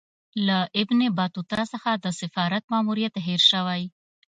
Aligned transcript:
له 0.47 0.57
ابن 0.81 0.99
بطوطه 1.17 1.63
څخه 1.73 1.91
د 2.03 2.05
سفارت 2.19 2.63
ماموریت 2.71 3.13
هېر 3.27 3.41
سوی. 3.51 3.83